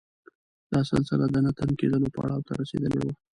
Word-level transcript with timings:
دا 0.71 0.81
سلسله 0.91 1.25
د 1.29 1.35
نه 1.45 1.51
تم 1.57 1.69
کېدلو 1.79 2.07
پړاو 2.15 2.45
ته 2.47 2.51
رسېدلې 2.61 2.99
وه. 3.03 3.13